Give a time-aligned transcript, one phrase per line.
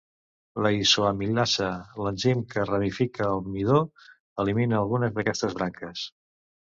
[0.65, 1.67] La isoamilasa,
[2.05, 3.83] l'enzim que ramifica el midó,
[4.45, 6.09] elimina algunes d'aquestes branques.